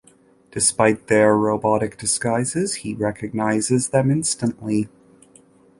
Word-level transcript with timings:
Despite 0.49 1.05
their 1.09 1.37
robotic 1.37 1.95
disguises, 1.95 2.77
he 2.81 2.95
recognizes 2.95 3.89
them 3.89 4.09
instantly. 4.09 4.89